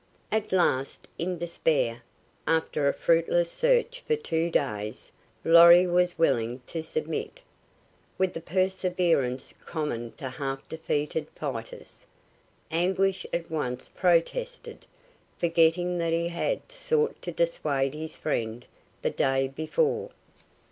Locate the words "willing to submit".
6.17-7.43